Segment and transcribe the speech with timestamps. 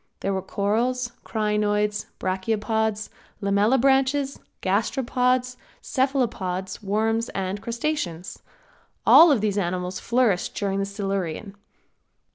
[0.21, 3.09] There were corals, crinoids, brachiopods,
[3.39, 8.39] lamellibranches, gasteropods, cephalopods, worms and crustaceans.
[9.05, 11.55] All of these animals flourished during the Silurian.